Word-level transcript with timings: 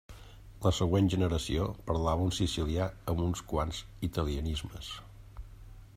La 0.61 0.69
següent 0.77 1.09
generació 1.13 1.67
parlava 1.91 2.25
un 2.29 2.33
sicilià 2.39 2.89
amb 3.13 3.23
uns 3.27 3.45
quants 3.53 3.83
italianismes. 4.11 4.91